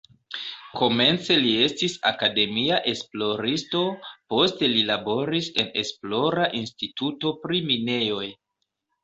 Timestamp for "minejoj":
7.71-8.27